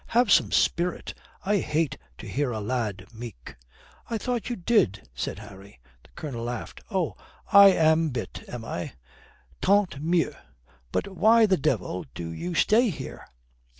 [0.07, 1.13] "Have some spirit.
[1.45, 3.55] I hate to hear a lad meek."
[4.09, 5.79] "I thought you did," said Harry.
[6.01, 6.81] The Colonel laughed.
[6.89, 7.15] "Oh,
[7.53, 8.93] I am bit, am I?
[9.61, 10.33] Tant mieux.
[10.91, 13.27] But why the devil do you stay here?"